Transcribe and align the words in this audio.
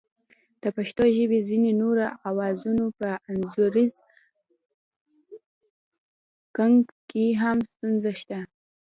د 0.61 0.63
پښتو 0.75 1.03
ژبې 1.17 1.39
ځینو 1.49 1.71
نورو 1.81 2.05
آوازونو 2.29 2.85
په 2.99 3.09
انځوریز 3.31 3.93
کښنګ 6.55 6.83
کې 7.09 7.25
هم 7.41 7.57
ستونزه 7.71 8.11
شته 8.19 8.39